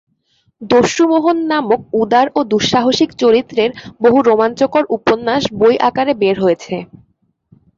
দস্যু 0.61 1.03
মোহন 1.07 1.37
নামক 1.49 1.81
উদার 2.01 2.27
ও 2.35 2.49
দু; 2.49 2.57
সাহসিক 2.69 3.09
চরিত্রের 3.21 3.69
বহু 4.01 4.19
রোমাঞ্চকর 4.21 4.83
উপন্যাস 4.97 5.43
বই 5.59 5.75
আকারে 5.87 6.13
বের 6.21 6.37
হয়েছে। 6.43 6.75